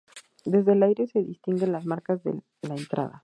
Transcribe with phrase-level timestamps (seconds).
[0.45, 3.19] Desde el aire se distinguen las marcas de la entrada.